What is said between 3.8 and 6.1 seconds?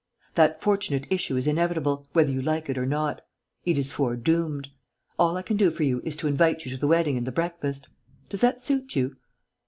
foredoomed. All I can do for you